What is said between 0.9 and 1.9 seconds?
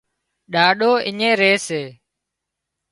اڃين ري سي